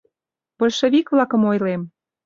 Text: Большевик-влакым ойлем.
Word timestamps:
Большевик-влакым 0.57 1.41
ойлем. 1.49 1.81